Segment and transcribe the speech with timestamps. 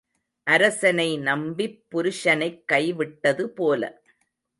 [0.47, 3.81] அரசனை நம்பிப் புருஷனைக் கை விட்டது போல.